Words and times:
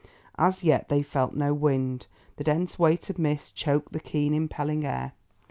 As 0.39 0.63
yet 0.63 0.89
they 0.89 1.03
felt 1.03 1.35
no 1.35 1.53
wind. 1.53 2.07
The 2.37 2.43
dense 2.43 2.79
weight 2.79 3.11
of 3.11 3.19
mist 3.19 3.55
choked 3.55 3.93
the 3.93 3.99
keen, 3.99 4.33
impelling 4.33 4.83
air. 4.83 5.11